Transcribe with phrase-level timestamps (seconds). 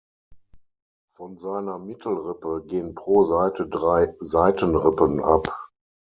[1.13, 5.67] Von seiner Mittelrippe gehen pro Seite drei Seitenrippen ab.